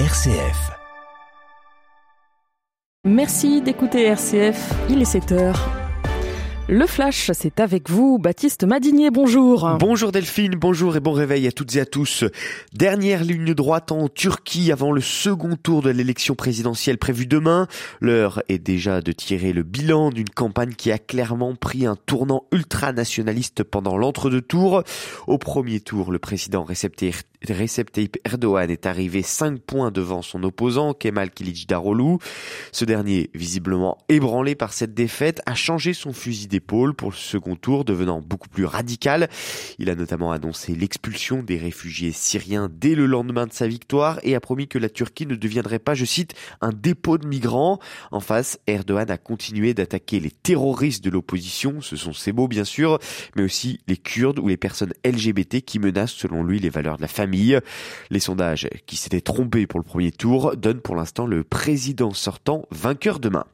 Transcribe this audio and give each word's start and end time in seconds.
RCF. 0.00 0.72
Merci 3.04 3.62
d'écouter 3.62 4.02
RCF, 4.06 4.74
il 4.90 5.00
est 5.00 5.04
7 5.04 5.30
heures. 5.30 5.70
Le 6.66 6.86
Flash, 6.86 7.30
c'est 7.34 7.60
avec 7.60 7.90
vous, 7.90 8.18
Baptiste 8.18 8.64
Madinier, 8.64 9.10
bonjour. 9.10 9.76
Bonjour 9.78 10.10
Delphine, 10.10 10.54
bonjour 10.56 10.96
et 10.96 11.00
bon 11.00 11.12
réveil 11.12 11.46
à 11.46 11.52
toutes 11.52 11.76
et 11.76 11.80
à 11.80 11.86
tous. 11.86 12.24
Dernière 12.72 13.22
ligne 13.22 13.52
droite 13.54 13.92
en 13.92 14.08
Turquie 14.08 14.72
avant 14.72 14.90
le 14.90 15.02
second 15.02 15.56
tour 15.56 15.82
de 15.82 15.90
l'élection 15.90 16.34
présidentielle 16.34 16.96
prévue 16.96 17.26
demain. 17.26 17.68
L'heure 18.00 18.42
est 18.48 18.58
déjà 18.58 19.02
de 19.02 19.12
tirer 19.12 19.52
le 19.52 19.62
bilan 19.62 20.08
d'une 20.08 20.30
campagne 20.30 20.72
qui 20.72 20.90
a 20.90 20.98
clairement 20.98 21.54
pris 21.54 21.84
un 21.84 21.96
tournant 21.96 22.46
ultranationaliste 22.50 23.62
pendant 23.62 23.98
l'entre-deux 23.98 24.40
tours. 24.42 24.82
Au 25.26 25.36
premier 25.36 25.80
tour, 25.80 26.10
le 26.10 26.18
président 26.18 26.64
Recep 26.64 26.96
Tayyip 27.44 28.16
Erdogan 28.24 28.70
est 28.70 28.86
arrivé 28.86 29.22
5 29.22 29.60
points 29.60 29.90
devant 29.90 30.22
son 30.22 30.42
opposant 30.44 30.94
Kemal 30.94 31.30
Kılıçdaroğlu. 31.30 32.18
Ce 32.72 32.84
dernier, 32.84 33.30
visiblement 33.34 33.98
ébranlé 34.08 34.54
par 34.54 34.72
cette 34.72 34.94
défaite, 34.94 35.42
a 35.44 35.54
changé 35.54 35.92
son 35.92 36.12
fusil 36.12 36.46
d'épaule 36.46 36.94
pour 36.94 37.10
le 37.10 37.16
second 37.16 37.56
tour, 37.56 37.84
devenant 37.84 38.22
beaucoup 38.22 38.48
plus 38.48 38.64
radical. 38.64 39.28
Il 39.78 39.90
a 39.90 39.94
notamment 39.94 40.32
annoncé 40.32 40.74
l'expulsion 40.74 41.42
des 41.42 41.58
réfugiés 41.58 42.12
syriens 42.12 42.70
dès 42.72 42.94
le 42.94 43.06
lendemain 43.06 43.46
de 43.46 43.52
sa 43.52 43.66
victoire 43.66 44.20
et 44.22 44.34
a 44.34 44.40
promis 44.40 44.66
que 44.66 44.78
la 44.78 44.88
Turquie 44.88 45.26
ne 45.26 45.34
deviendrait 45.34 45.78
pas, 45.78 45.94
je 45.94 46.06
cite, 46.06 46.34
un 46.62 46.72
dépôt 46.72 47.18
de 47.18 47.26
migrants. 47.26 47.78
En 48.10 48.20
face, 48.20 48.58
Erdogan 48.66 49.10
a 49.10 49.18
continué 49.18 49.74
d'attaquer 49.74 50.18
les 50.18 50.30
terroristes 50.30 51.04
de 51.04 51.10
l'opposition, 51.10 51.80
ce 51.82 51.96
sont 51.96 52.14
ces 52.14 52.32
mots 52.32 52.48
bien 52.48 52.64
sûr, 52.64 52.98
mais 53.36 53.42
aussi 53.42 53.80
les 53.86 53.98
Kurdes 53.98 54.38
ou 54.38 54.48
les 54.48 54.56
personnes 54.56 54.92
LGBT 55.04 55.60
qui 55.60 55.78
menacent 55.78 56.14
selon 56.14 56.42
lui 56.42 56.58
les 56.58 56.70
valeurs 56.70 56.96
de 56.96 57.02
la 57.02 57.08
famille. 57.08 57.33
Les 58.10 58.20
sondages 58.20 58.68
qui 58.86 58.96
s'étaient 58.96 59.20
trompés 59.20 59.66
pour 59.66 59.80
le 59.80 59.84
premier 59.84 60.12
tour 60.12 60.56
donnent 60.56 60.80
pour 60.80 60.96
l'instant 60.96 61.26
le 61.26 61.44
président 61.44 62.12
sortant 62.12 62.66
vainqueur 62.70 63.20
demain. 63.20 63.44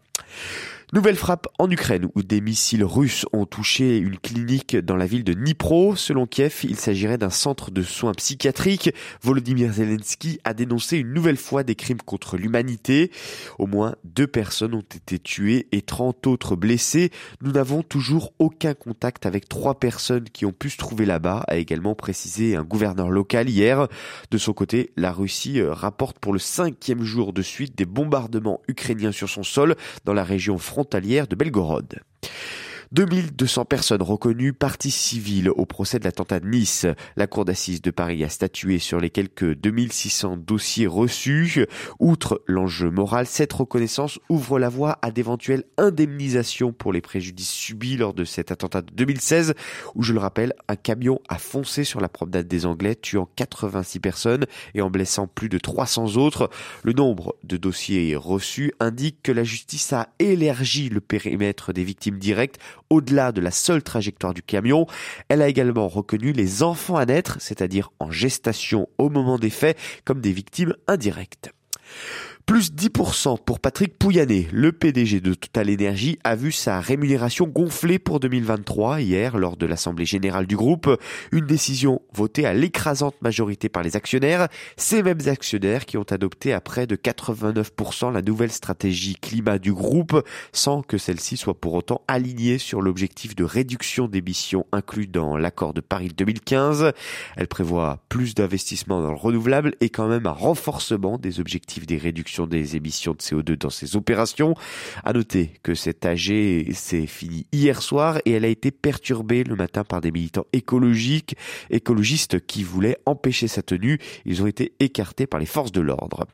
Nouvelle 0.92 1.14
frappe 1.14 1.46
en 1.60 1.70
Ukraine 1.70 2.08
où 2.16 2.22
des 2.24 2.41
missiles 2.41 2.83
russes 2.83 3.24
ont 3.33 3.46
touché 3.46 3.98
une 3.98 4.19
clinique 4.19 4.77
dans 4.77 4.97
la 4.97 5.06
ville 5.06 5.22
de 5.22 5.34
Dnipro. 5.34 5.94
Selon 5.94 6.27
Kiev, 6.27 6.62
il 6.64 6.74
s'agirait 6.74 7.16
d'un 7.16 7.30
centre 7.30 7.70
de 7.70 7.84
soins 7.84 8.12
psychiatriques. 8.12 8.92
Volodymyr 9.22 9.72
Zelensky 9.72 10.41
a 10.42 10.52
dénoncé 10.52 10.97
une 10.97 11.12
nouvelle 11.12 11.36
fois 11.36 11.62
des 11.62 11.77
crimes 11.77 12.02
contre 12.05 12.36
l'humanité. 12.36 13.12
Au 13.60 13.69
moins 13.69 13.94
deux 14.02 14.27
personnes 14.27 14.74
ont 14.74 14.80
été 14.80 15.20
tuées 15.20 15.69
et 15.70 15.82
30 15.82 16.27
autres 16.27 16.56
blessées. 16.56 17.12
Nous 17.41 17.52
n'avons 17.52 17.84
toujours 17.84 18.32
aucun 18.41 18.75
contact 18.75 19.27
avec 19.27 19.48
trois 19.48 19.78
personnes 19.78 20.25
qui 20.25 20.44
ont 20.44 20.52
pu 20.52 20.70
se 20.70 20.77
trouver 20.77 21.06
là-bas, 21.06 21.44
a 21.47 21.54
également 21.54 21.94
précisé 21.94 22.56
un 22.56 22.64
gouverneur 22.64 23.10
local 23.10 23.48
hier. 23.48 23.86
De 24.32 24.38
son 24.38 24.54
côté, 24.54 24.91
la 24.97 25.12
Russie 25.12 25.60
euh, 25.60 25.72
rapporte 25.72 26.19
pour 26.19 26.32
le 26.32 26.41
cinquième 26.41 27.04
jour 27.04 27.32
de 27.32 27.42
suite 27.42 27.78
des 27.78 27.86
bombardements 27.86 28.60
ukrainiens 28.66 29.12
sur 29.12 29.28
son 29.28 29.44
sol 29.44 29.77
dans 30.04 30.14
la 30.14 30.25
région 30.25 30.58
frontalière 30.58 30.80
frontalière 30.81 31.27
de 31.27 31.34
Belgorod. 31.36 32.00
2200 32.92 33.66
personnes 33.66 34.02
reconnues 34.02 34.52
parties 34.52 34.91
civiles 34.91 35.50
au 35.50 35.64
procès 35.64 36.00
de 36.00 36.05
l'attentat 36.05 36.41
de 36.41 36.48
Nice. 36.48 36.86
La 37.14 37.28
cour 37.28 37.44
d'assises 37.44 37.82
de 37.82 37.92
Paris 37.92 38.24
a 38.24 38.28
statué 38.28 38.80
sur 38.80 38.98
les 38.98 39.10
quelques 39.10 39.55
2600 39.55 40.38
dossiers 40.38 40.88
reçus. 40.88 41.66
Outre 42.00 42.42
l'enjeu 42.48 42.91
moral, 42.91 43.27
cette 43.27 43.52
reconnaissance 43.52 44.19
ouvre 44.28 44.58
la 44.58 44.69
voie 44.69 44.98
à 45.02 45.12
d'éventuelles 45.12 45.62
indemnisations 45.78 46.72
pour 46.72 46.92
les 46.92 47.00
préjudices 47.00 47.52
subis 47.52 47.97
lors 47.97 48.12
de 48.12 48.24
cet 48.24 48.50
attentat 48.50 48.82
de 48.82 48.92
2016 48.92 49.54
où, 49.94 50.02
je 50.02 50.12
le 50.12 50.19
rappelle, 50.19 50.52
un 50.66 50.75
camion 50.75 51.20
a 51.28 51.38
foncé 51.38 51.84
sur 51.84 52.00
la 52.00 52.08
promenade 52.08 52.48
des 52.48 52.66
Anglais, 52.66 52.97
tuant 52.97 53.28
86 53.36 54.00
personnes 54.00 54.47
et 54.75 54.82
en 54.82 54.91
blessant 54.91 55.28
plus 55.28 55.48
de 55.48 55.58
300 55.58 56.16
autres. 56.16 56.50
Le 56.82 56.92
nombre 56.92 57.36
de 57.44 57.56
dossiers 57.56 58.16
reçus 58.16 58.72
indique 58.80 59.22
que 59.22 59.30
la 59.30 59.44
justice 59.44 59.92
a 59.92 60.08
élargi 60.19 60.88
le 60.88 61.00
périmètre 61.00 61.72
des 61.72 61.84
victimes 61.84 62.19
directes 62.19 62.58
au-delà 62.91 63.33
de 63.33 63.41
la 63.41 63.51
seule 63.51 63.83
trajectoire 63.83 64.34
du 64.34 64.43
camion. 64.43 64.87
Elle 65.28 65.43
a 65.43 65.49
également 65.49 65.89
reconnu 65.89 66.33
les 66.33 66.62
enfants 66.62 66.97
à 66.97 67.06
naître, 67.06 67.37
c'est-à-dire 67.41 67.93
en 68.01 68.11
gestation 68.11 68.89
au 68.99 69.09
moment 69.09 69.39
des 69.39 69.51
faits, 69.51 69.78
comme 70.05 70.21
des 70.21 70.33
victimes 70.33 70.75
indirectes. 70.87 71.53
Plus 72.50 72.72
10% 72.72 73.38
pour 73.44 73.61
Patrick 73.61 73.97
Pouyanné. 73.97 74.49
Le 74.50 74.72
PDG 74.72 75.21
de 75.21 75.34
Total 75.34 75.71
Energy 75.71 76.19
a 76.25 76.34
vu 76.34 76.50
sa 76.50 76.81
rémunération 76.81 77.47
gonfler 77.47 78.00
pour 78.00 78.19
2023 78.19 79.00
hier 79.03 79.38
lors 79.38 79.56
de 79.56 79.66
l'Assemblée 79.66 80.05
Générale 80.05 80.49
du 80.49 80.56
groupe. 80.56 80.91
Une 81.31 81.47
décision 81.47 82.03
votée 82.12 82.47
à 82.47 82.53
l'écrasante 82.53 83.15
majorité 83.22 83.69
par 83.69 83.84
les 83.84 83.94
actionnaires. 83.94 84.49
Ces 84.77 85.05
mêmes 85.05 85.21
actionnaires 85.27 85.87
qui 85.87 85.97
ont 85.97 86.06
adopté 86.10 86.53
à 86.53 86.60
près 86.60 86.89
de 86.89 86.97
89% 86.97 88.12
la 88.12 88.21
nouvelle 88.21 88.50
stratégie 88.50 89.15
climat 89.15 89.60
du 89.60 89.72
groupe 89.72 90.21
sans 90.53 90.83
que 90.83 90.99
celle-ci 90.99 91.37
soit 91.37 91.55
pour 91.55 91.75
autant 91.75 92.03
alignée 92.09 92.59
sur 92.59 92.83
l'objectif 92.83 93.37
de 93.37 93.44
réduction 93.44 94.09
d'émissions 94.09 94.66
inclus 94.72 95.06
dans 95.06 95.37
l'accord 95.37 95.72
de 95.72 95.81
Paris 95.81 96.10
2015. 96.16 96.94
Elle 97.37 97.47
prévoit 97.47 98.00
plus 98.09 98.34
d'investissements 98.34 99.03
dans 99.03 99.12
le 99.12 99.16
renouvelable 99.16 99.77
et 99.81 99.89
quand 99.89 100.09
même 100.09 100.27
un 100.27 100.33
renforcement 100.33 101.16
des 101.16 101.39
objectifs 101.39 101.87
des 101.87 101.97
réductions 101.97 102.40
des 102.47 102.77
émissions 102.77 103.12
de 103.12 103.19
CO2 103.19 103.56
dans 103.56 103.71
ces 103.71 103.97
opérations. 103.97 104.55
À 105.05 105.12
noter 105.12 105.53
que 105.62 105.75
cette 105.75 106.05
AG 106.05 106.73
s'est 106.73 107.06
finie 107.06 107.47
hier 107.53 107.83
soir 107.83 108.19
et 108.25 108.33
elle 108.33 108.45
a 108.45 108.49
été 108.49 108.71
perturbée 108.71 109.45
le 109.45 109.56
matin 109.56 109.84
par 109.84 110.01
des 110.01 110.11
militants 110.11 110.47
écologiques, 110.53 111.37
écologistes 111.71 112.45
qui 112.47 112.62
voulaient 112.62 112.99
empêcher 113.06 113.49
sa 113.49 113.62
tenue. 113.62 113.99
Ils 114.25 114.43
ont 114.43 114.47
été 114.47 114.73
écartés 114.81 115.27
par 115.27 115.41
les 115.41 115.47
forces 115.47 115.73
de 115.73 115.81
l'ordre. 115.81 116.27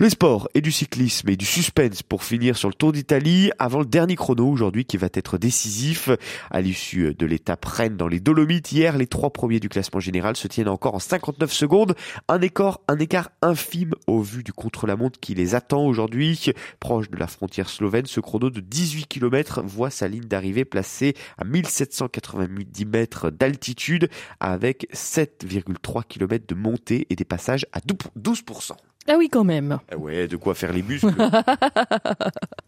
Les 0.00 0.10
sports 0.10 0.48
et 0.54 0.60
du 0.60 0.70
cyclisme 0.70 1.28
et 1.30 1.36
du 1.36 1.44
suspense 1.46 2.02
pour 2.02 2.22
finir 2.22 2.56
sur 2.56 2.68
le 2.68 2.74
Tour 2.74 2.92
d'Italie 2.92 3.50
avant 3.58 3.80
le 3.80 3.86
dernier 3.86 4.14
chrono 4.14 4.48
aujourd'hui 4.48 4.84
qui 4.84 4.96
va 4.96 5.08
être 5.12 5.38
décisif. 5.38 6.10
À 6.50 6.60
l'issue 6.60 7.14
de 7.14 7.26
l'étape 7.26 7.64
Rennes 7.64 7.96
dans 7.96 8.08
les 8.08 8.20
Dolomites 8.20 8.70
hier, 8.72 8.96
les 8.96 9.06
trois 9.06 9.30
premiers 9.30 9.60
du 9.60 9.68
classement 9.68 10.00
général 10.00 10.36
se 10.36 10.48
tiennent 10.48 10.68
encore 10.68 10.94
en 10.94 11.00
59 11.00 11.52
secondes. 11.52 11.94
Un 12.28 12.40
écart, 12.40 12.80
un 12.88 12.98
écart 12.98 13.30
infime 13.42 13.94
au 14.06 14.20
vu 14.20 14.42
du 14.42 14.52
contre-la-montre 14.52 15.17
qui 15.20 15.34
les 15.34 15.54
attend 15.54 15.84
aujourd'hui. 15.84 16.52
Proche 16.80 17.10
de 17.10 17.16
la 17.16 17.26
frontière 17.26 17.68
slovène, 17.68 18.06
ce 18.06 18.20
chrono 18.20 18.50
de 18.50 18.60
18 18.60 19.06
km 19.06 19.62
voit 19.64 19.90
sa 19.90 20.08
ligne 20.08 20.24
d'arrivée 20.24 20.64
placée 20.64 21.14
à 21.36 21.44
1790 21.44 22.86
mètres 22.86 23.30
d'altitude 23.30 24.08
avec 24.40 24.88
7,3 24.92 26.04
km 26.08 26.46
de 26.46 26.54
montée 26.54 27.06
et 27.10 27.16
des 27.16 27.24
passages 27.24 27.66
à 27.72 27.80
12%. 27.80 28.72
Ah 29.10 29.14
oui, 29.16 29.28
quand 29.30 29.44
même. 29.44 29.78
Ah 29.90 29.96
ouais, 29.96 30.28
de 30.28 30.36
quoi 30.36 30.54
faire 30.54 30.72
les 30.72 30.82
muscles. 30.82 31.08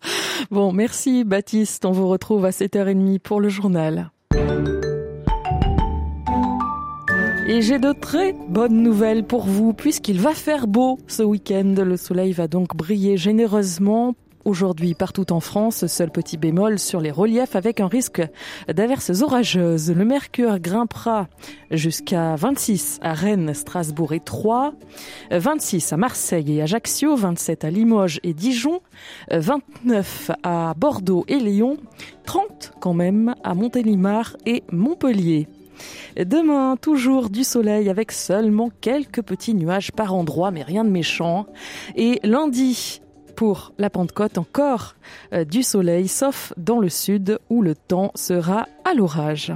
bon, 0.50 0.72
merci 0.72 1.24
Baptiste. 1.24 1.84
On 1.84 1.92
vous 1.92 2.08
retrouve 2.08 2.46
à 2.46 2.50
7h30 2.50 3.18
pour 3.18 3.40
le 3.40 3.50
journal. 3.50 4.10
Et 7.52 7.62
j'ai 7.62 7.80
de 7.80 7.92
très 7.92 8.32
bonnes 8.32 8.80
nouvelles 8.80 9.24
pour 9.24 9.44
vous 9.44 9.72
puisqu'il 9.72 10.20
va 10.20 10.34
faire 10.34 10.68
beau 10.68 11.00
ce 11.08 11.24
week-end. 11.24 11.74
Le 11.78 11.96
soleil 11.96 12.30
va 12.30 12.46
donc 12.46 12.76
briller 12.76 13.16
généreusement 13.16 14.14
Aujourd'hui, 14.44 14.94
partout 14.94 15.32
en 15.32 15.40
France, 15.40 15.86
seul 15.86 16.10
petit 16.10 16.38
bémol 16.38 16.78
sur 16.78 17.00
les 17.00 17.10
reliefs 17.10 17.56
avec 17.56 17.80
un 17.80 17.88
risque 17.88 18.22
d'averses 18.72 19.20
orageuses. 19.20 19.90
Le 19.90 20.04
mercure 20.04 20.60
grimpera 20.60 21.28
jusqu'à 21.72 22.36
26 22.36 23.00
à 23.02 23.14
Rennes, 23.14 23.52
Strasbourg 23.52 24.12
et 24.14 24.20
Troyes, 24.20 24.72
26 25.32 25.92
à 25.92 25.96
Marseille 25.96 26.56
et 26.56 26.62
Ajaccio, 26.62 27.16
27 27.16 27.64
à 27.64 27.70
Limoges 27.70 28.20
et 28.22 28.32
Dijon, 28.32 28.80
29 29.30 30.30
à 30.44 30.72
Bordeaux 30.74 31.24
et 31.26 31.40
Lyon, 31.40 31.78
30 32.26 32.74
quand 32.80 32.94
même 32.94 33.34
à 33.42 33.54
Montélimar 33.54 34.36
et 34.46 34.62
Montpellier. 34.70 35.48
Demain, 36.16 36.76
toujours 36.76 37.30
du 37.30 37.44
soleil 37.44 37.88
avec 37.88 38.12
seulement 38.12 38.70
quelques 38.80 39.22
petits 39.22 39.54
nuages 39.54 39.92
par 39.92 40.14
endroit, 40.14 40.50
mais 40.50 40.62
rien 40.62 40.84
de 40.84 40.90
méchant. 40.90 41.46
Et 41.96 42.20
lundi, 42.22 43.00
pour 43.36 43.72
la 43.78 43.90
Pentecôte, 43.90 44.38
encore 44.38 44.94
euh, 45.32 45.44
du 45.44 45.62
soleil, 45.62 46.08
sauf 46.08 46.52
dans 46.56 46.78
le 46.78 46.88
sud 46.88 47.38
où 47.48 47.62
le 47.62 47.74
temps 47.74 48.12
sera 48.14 48.66
à 48.84 48.94
l'orage. 48.94 49.52